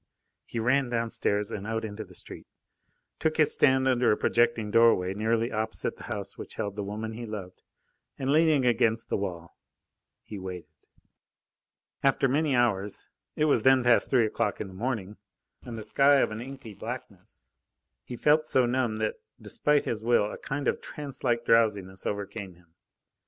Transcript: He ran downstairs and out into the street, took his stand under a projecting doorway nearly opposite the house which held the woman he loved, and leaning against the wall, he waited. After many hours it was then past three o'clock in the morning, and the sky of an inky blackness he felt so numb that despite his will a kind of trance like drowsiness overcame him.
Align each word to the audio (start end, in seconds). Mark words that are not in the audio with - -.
He 0.47 0.57
ran 0.57 0.89
downstairs 0.89 1.51
and 1.51 1.67
out 1.67 1.85
into 1.85 2.03
the 2.03 2.15
street, 2.15 2.47
took 3.19 3.37
his 3.37 3.53
stand 3.53 3.87
under 3.87 4.11
a 4.11 4.17
projecting 4.17 4.71
doorway 4.71 5.13
nearly 5.13 5.51
opposite 5.51 5.95
the 5.95 6.05
house 6.09 6.39
which 6.39 6.55
held 6.55 6.75
the 6.75 6.81
woman 6.83 7.13
he 7.13 7.27
loved, 7.27 7.61
and 8.17 8.31
leaning 8.31 8.65
against 8.65 9.09
the 9.09 9.17
wall, 9.17 9.55
he 10.23 10.39
waited. 10.39 10.87
After 12.01 12.27
many 12.27 12.55
hours 12.55 13.09
it 13.35 13.45
was 13.45 13.61
then 13.61 13.83
past 13.83 14.09
three 14.09 14.25
o'clock 14.25 14.59
in 14.59 14.69
the 14.69 14.73
morning, 14.73 15.17
and 15.61 15.77
the 15.77 15.83
sky 15.83 16.15
of 16.15 16.31
an 16.31 16.41
inky 16.41 16.73
blackness 16.73 17.47
he 18.03 18.15
felt 18.17 18.47
so 18.47 18.65
numb 18.65 18.97
that 18.97 19.19
despite 19.39 19.85
his 19.85 20.03
will 20.03 20.31
a 20.31 20.39
kind 20.39 20.67
of 20.67 20.81
trance 20.81 21.23
like 21.23 21.45
drowsiness 21.45 22.07
overcame 22.07 22.55
him. 22.55 22.73